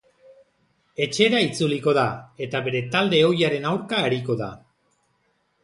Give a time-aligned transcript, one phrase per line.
[1.05, 2.07] Etxera itzuliko da,
[2.47, 4.51] eta bere talde ohiaren aurka ariko da.